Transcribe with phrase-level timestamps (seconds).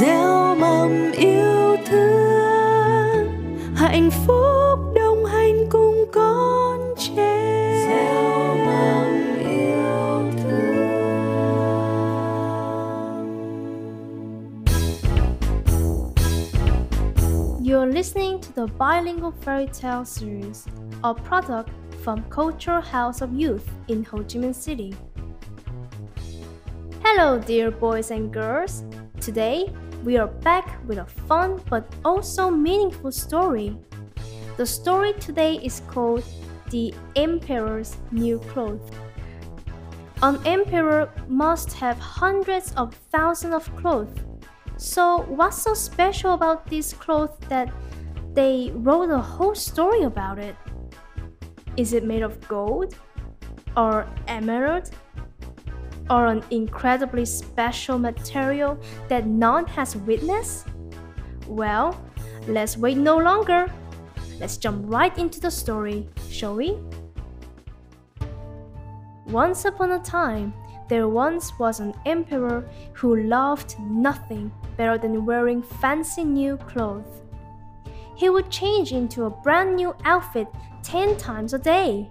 [0.00, 3.26] gieo mầm yêu thương
[3.74, 10.62] hạnh phúc đồng hành cùng con trẻ gieo mầm yêu thương
[17.64, 20.66] You're listening to the Bilingual Fairy Tale series,
[21.02, 21.70] a product
[22.04, 24.92] from Cultural House of Youth in Ho Chi Minh City.
[27.04, 28.84] Hello, dear boys and girls.
[29.20, 29.68] Today,
[30.02, 33.76] we are back with a fun but also meaningful story.
[34.56, 36.24] The story today is called
[36.70, 38.90] The Emperor's New Clothes.
[40.22, 44.16] An emperor must have hundreds of thousands of clothes.
[44.76, 47.72] So, what's so special about these clothes that
[48.34, 50.56] they wrote a whole story about it?
[51.76, 52.94] Is it made of gold?
[53.76, 54.90] Or emerald?
[56.12, 60.66] Or an incredibly special material that none has witnessed?
[61.48, 61.98] Well,
[62.46, 63.72] let's wait no longer.
[64.38, 66.76] Let's jump right into the story, shall we?
[69.24, 70.52] Once upon a time,
[70.90, 77.22] there once was an emperor who loved nothing better than wearing fancy new clothes.
[78.16, 80.48] He would change into a brand new outfit
[80.82, 82.10] 10 times a day.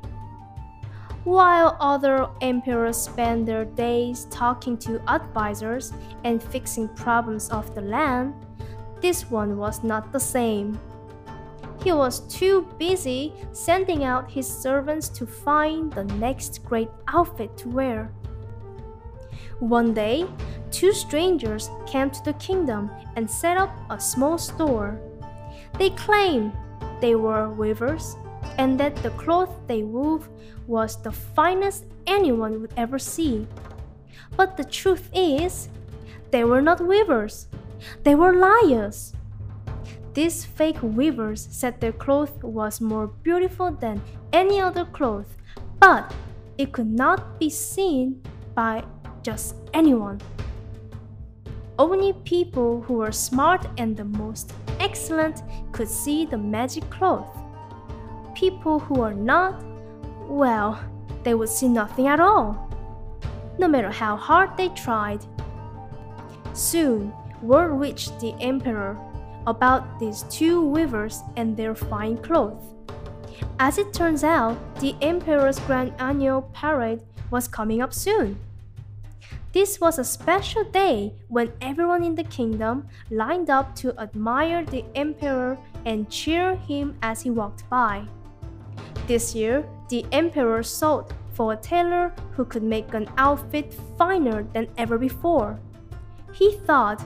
[1.24, 8.34] While other emperors spend their days talking to advisors and fixing problems of the land,
[9.02, 10.80] this one was not the same.
[11.84, 17.70] He was too busy sending out his servants to find the next great outfit to
[17.70, 18.12] wear.
[19.60, 20.26] One day,
[20.72, 25.00] two strangers came to the kingdom and set up a small store.
[25.78, 26.54] They claimed
[27.00, 28.16] they were weavers
[28.58, 30.28] and that the cloth they wove
[30.68, 33.48] was the finest anyone would ever see.
[34.36, 35.70] But the truth is,
[36.32, 37.48] they were not weavers,
[38.04, 39.14] they were liars.
[40.14, 44.02] These fake weavers said their cloth was more beautiful than
[44.34, 45.38] any other cloth,
[45.80, 46.14] but
[46.58, 48.22] it could not be seen
[48.54, 48.84] by
[49.24, 50.20] just anyone.
[51.80, 57.41] Only people who were smart and the most excellent could see the magic cloth.
[58.42, 59.64] People who are not,
[60.28, 60.84] well,
[61.22, 62.68] they would see nothing at all,
[63.60, 65.24] no matter how hard they tried.
[66.54, 67.14] Soon,
[67.44, 68.98] word reached the emperor
[69.46, 72.64] about these two weavers and their fine clothes.
[73.60, 78.40] As it turns out, the emperor's grand annual parade was coming up soon.
[79.54, 84.84] This was a special day when everyone in the kingdom lined up to admire the
[84.96, 88.08] emperor and cheer him as he walked by.
[89.12, 94.70] This year, the emperor sought for a tailor who could make an outfit finer than
[94.78, 95.60] ever before.
[96.32, 97.04] He thought,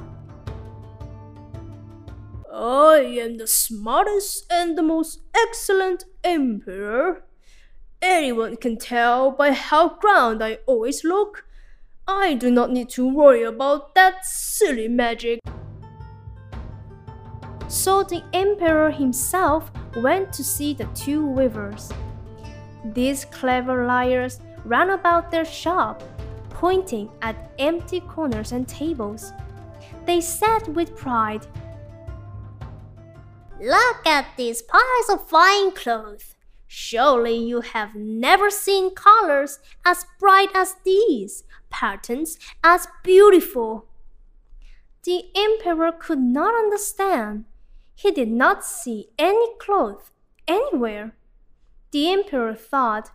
[2.53, 7.23] I am the smartest and the most excellent emperor.
[8.03, 11.45] Anyone can tell by how grand I always look.
[12.07, 15.39] I do not need to worry about that silly magic.
[17.67, 21.91] So the emperor himself went to see the two weavers.
[22.93, 26.03] These clever liars ran about their shop,
[26.49, 29.31] pointing at empty corners and tables.
[30.05, 31.47] They said with pride,
[33.59, 36.35] Look at these piles of fine clothes.
[36.67, 43.85] Surely you have never seen colors as bright as these, patterns as beautiful.
[45.03, 47.45] The emperor could not understand.
[47.95, 50.11] He did not see any cloth
[50.47, 51.15] anywhere.
[51.91, 53.09] The emperor thought,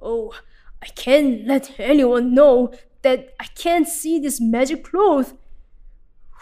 [0.00, 0.34] Oh,
[0.82, 2.72] I can't let anyone know
[3.02, 5.34] that I can't see this magic cloth.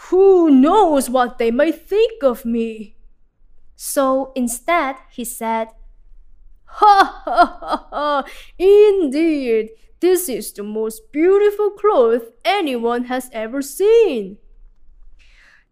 [0.09, 2.97] Who knows what they might think of me?
[3.77, 5.69] So instead, he said,
[6.65, 8.25] Ha ha ha ha!
[8.59, 14.39] Indeed, this is the most beautiful cloth anyone has ever seen.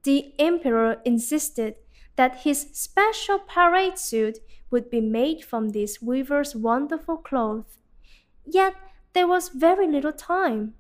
[0.09, 1.75] The emperor insisted
[2.17, 4.39] that his special parade suit
[4.71, 7.77] would be made from this weaver's wonderful cloth.
[8.47, 8.75] Yet
[9.13, 10.73] there was very little time.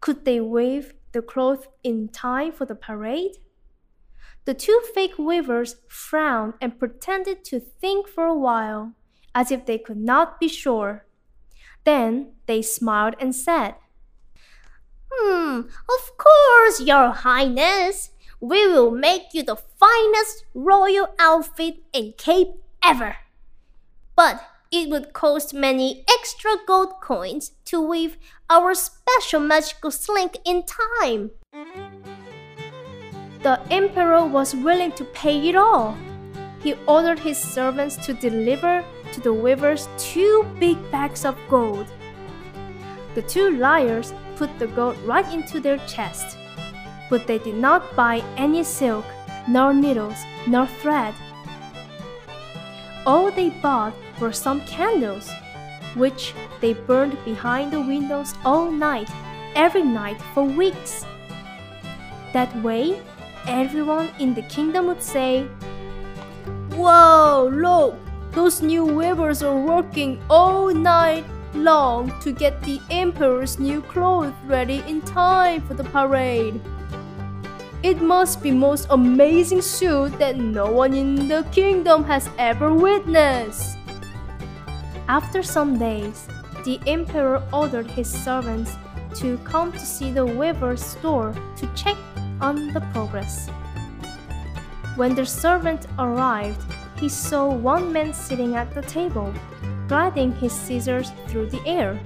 [0.00, 3.38] Could they weave the cloth in time for the parade?
[4.44, 8.92] The two fake weavers frowned and pretended to think for a while,
[9.34, 11.04] as if they could not be sure.
[11.82, 13.74] Then they smiled and said,
[15.12, 18.10] Hmm, of course, Your Highness.
[18.40, 22.48] We will make you the finest royal outfit and cape
[22.82, 23.16] ever.
[24.16, 24.42] But
[24.72, 28.16] it would cost many extra gold coins to weave
[28.48, 31.32] our special magical sling in time.
[33.42, 35.96] the emperor was willing to pay it all.
[36.62, 41.86] He ordered his servants to deliver to the weavers two big bags of gold.
[43.14, 46.36] The two liars put the gold right into their chest,
[47.10, 49.04] but they did not buy any silk,
[49.48, 50.16] nor needles,
[50.46, 51.12] nor thread.
[53.04, 55.28] All they bought were some candles,
[55.96, 59.10] which they burned behind the windows all night,
[59.54, 61.04] every night for weeks.
[62.32, 63.02] That way,
[63.48, 65.48] everyone in the kingdom would say,
[66.70, 67.96] Whoa, look,
[68.32, 71.24] those new weavers are working all night
[71.54, 76.60] long to get the emperor's new clothes ready in time for the parade.
[77.82, 83.78] It must be most amazing suit that no one in the kingdom has ever witnessed.
[85.08, 86.28] After some days,
[86.66, 88.76] the emperor ordered his servants
[89.14, 91.96] to come to see the weaver's store to check
[92.42, 93.48] on the progress.
[94.96, 96.62] When the servant arrived,
[96.98, 99.32] he saw one man sitting at the table,
[99.88, 101.98] gliding his scissors through the air,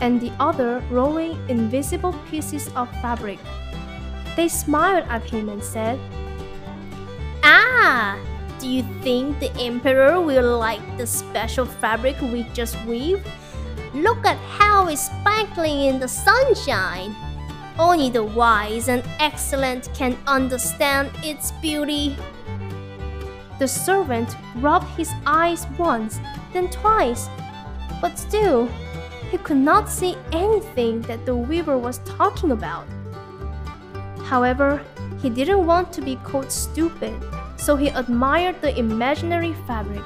[0.00, 3.38] and the other rolling invisible pieces of fabric.
[4.36, 5.98] They smiled at him and said,
[7.42, 8.18] Ah,
[8.58, 13.26] do you think the emperor will like the special fabric we just weaved?
[13.94, 17.14] Look at how it's sparkling in the sunshine.
[17.78, 22.16] Only the wise and excellent can understand its beauty.
[23.58, 26.20] The servant rubbed his eyes once,
[26.52, 27.28] then twice,
[28.00, 28.68] but still,
[29.30, 32.86] he could not see anything that the weaver was talking about.
[34.30, 34.80] However,
[35.20, 37.12] he didn't want to be called stupid,
[37.56, 40.04] so he admired the imaginary fabric.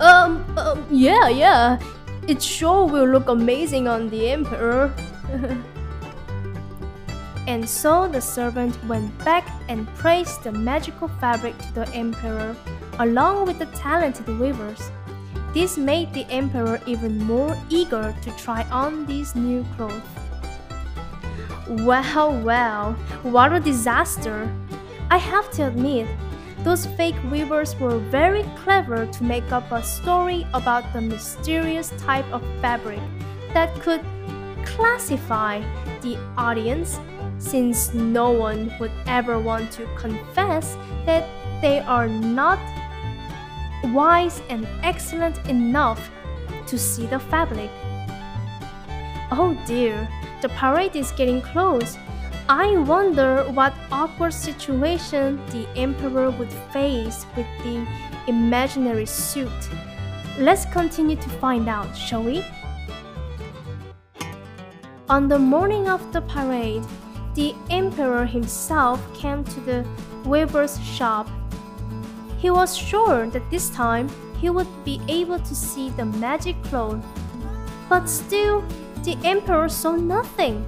[0.00, 1.78] Um, um yeah, yeah,
[2.26, 4.92] it sure will look amazing on the emperor.
[7.48, 12.54] And so the servant went back and praised the magical fabric to the emperor,
[12.98, 14.90] along with the talented weavers.
[15.54, 20.27] This made the emperor even more eager to try on these new clothes.
[21.68, 22.92] Well, well,
[23.22, 24.50] what a disaster!
[25.10, 26.08] I have to admit,
[26.64, 32.24] those fake weavers were very clever to make up a story about the mysterious type
[32.32, 33.00] of fabric
[33.52, 34.02] that could
[34.64, 35.60] classify
[36.00, 36.98] the audience
[37.38, 40.74] since no one would ever want to confess
[41.04, 41.28] that
[41.60, 42.58] they are not
[43.92, 46.10] wise and excellent enough
[46.66, 47.70] to see the fabric.
[49.30, 50.08] Oh dear,
[50.40, 51.98] the parade is getting close.
[52.48, 57.86] I wonder what awkward situation the emperor would face with the
[58.26, 59.68] imaginary suit.
[60.38, 62.42] Let's continue to find out, shall we?
[65.10, 66.84] On the morning of the parade,
[67.34, 69.86] the emperor himself came to the
[70.24, 71.28] weaver's shop.
[72.38, 74.08] He was sure that this time
[74.40, 77.04] he would be able to see the magic cloth.
[77.88, 78.64] But still,
[79.04, 80.64] the emperor saw nothing.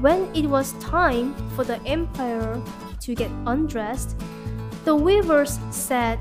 [0.00, 2.62] When it was time for the emperor
[3.00, 4.16] to get undressed,
[4.84, 6.18] the weavers said,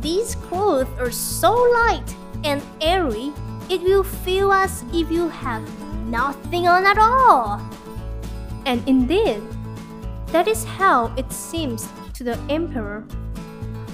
[0.00, 3.32] These clothes are so light and airy,
[3.70, 5.62] it will feel as if you have
[6.06, 7.60] nothing on at all.
[8.66, 9.42] And indeed,
[10.28, 13.04] that is how it seems to the emperor.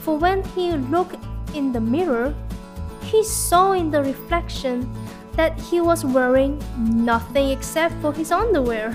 [0.02, 1.16] For when he looked
[1.54, 2.34] in the mirror,
[3.02, 4.90] he saw in the reflection
[5.40, 8.94] that he was wearing nothing except for his underwear.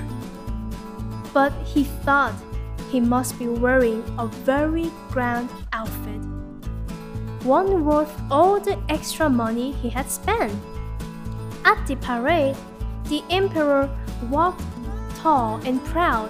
[1.34, 2.36] But he thought
[2.92, 6.22] he must be wearing a very grand outfit,
[7.42, 10.54] one worth all the extra money he had spent.
[11.66, 12.56] At the parade,
[13.06, 13.90] the emperor
[14.30, 14.62] walked
[15.16, 16.30] tall and proud.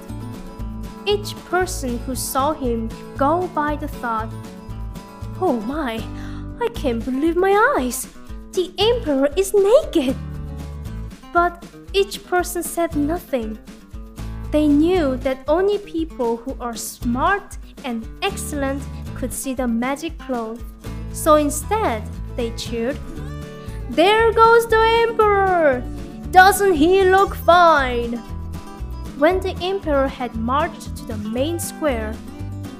[1.05, 4.29] Each person who saw him go by the thought,
[5.41, 6.01] Oh my,
[6.61, 8.14] I can't believe my eyes!
[8.55, 10.15] The emperor is naked!
[11.33, 13.59] But each person said nothing.
[14.49, 18.81] They knew that only people who are smart and excellent
[19.15, 20.63] could see the magic cloth.
[21.11, 22.03] So instead,
[22.37, 22.97] they cheered,
[23.89, 25.83] There goes the emperor!
[26.31, 28.13] Doesn't he look fine?
[29.19, 32.15] When the emperor had marched to the main square,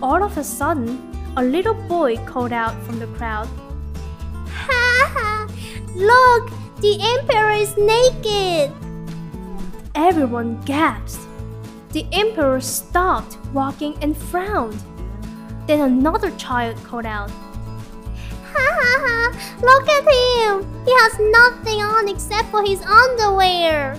[0.02, 1.04] all of a sudden,
[1.36, 3.50] a little boy called out from the crowd!
[5.96, 6.52] Look!
[6.82, 8.72] The emperor is naked!
[9.96, 11.26] Everyone gasped.
[11.94, 14.84] The emperor stopped walking and frowned.
[15.68, 19.32] Then another child called out, Ha ha ha!
[19.64, 20.68] Look at him!
[20.84, 23.98] He has nothing on except for his underwear!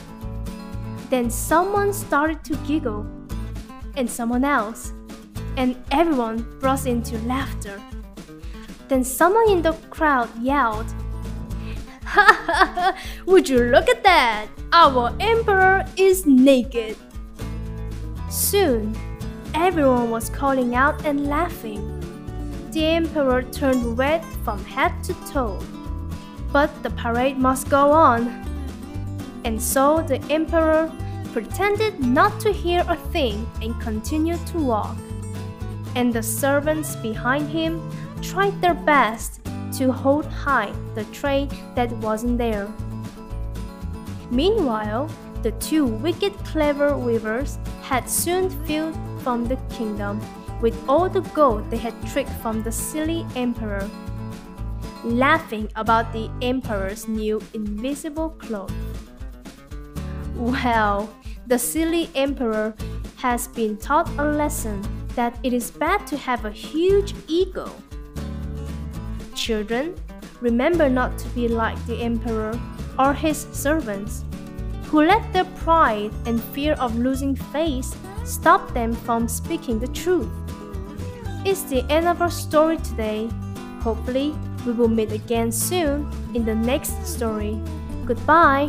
[1.08, 3.06] Then someone started to giggle.
[3.96, 4.92] and someone else,
[5.56, 7.80] and everyone burst into laughter.
[8.88, 10.92] Then someone in the crowd yelled!
[13.26, 14.46] Would you look at that?
[14.72, 16.96] Our emperor is naked.
[18.30, 18.96] Soon,
[19.54, 21.82] everyone was calling out and laughing.
[22.72, 25.58] The emperor turned red from head to toe.
[26.52, 28.28] But the parade must go on.
[29.44, 30.92] And so the emperor
[31.32, 34.96] pretended not to hear a thing and continued to walk.
[35.94, 37.80] And the servants behind him
[38.20, 39.35] tried their best
[39.78, 42.68] to hold high the train that wasn't there.
[44.30, 45.10] Meanwhile,
[45.42, 50.20] the two wicked clever weavers had soon filled from the kingdom
[50.60, 53.88] with all the gold they had tricked from the silly emperor,
[55.04, 58.70] laughing about the emperor's new invisible cloak.
[60.34, 61.08] Well,
[61.46, 62.74] the silly emperor
[63.16, 64.82] has been taught a lesson
[65.14, 67.70] that it is bad to have a huge ego.
[69.46, 69.94] Children,
[70.40, 72.58] remember not to be like the emperor
[72.98, 74.24] or his servants,
[74.86, 80.26] who let their pride and fear of losing face stop them from speaking the truth.
[81.44, 83.30] It's the end of our story today.
[83.82, 84.34] Hopefully,
[84.66, 87.60] we will meet again soon in the next story.
[88.04, 88.68] Goodbye.